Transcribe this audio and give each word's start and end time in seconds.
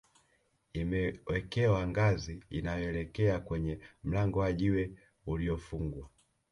imewekewa 0.73 1.87
ngazi 1.87 2.43
inayoelekea 2.49 3.39
kwenye 3.39 3.79
mlango 4.03 4.39
wa 4.39 4.53
jiwe 4.53 4.91
uliyofungwa 5.25 6.09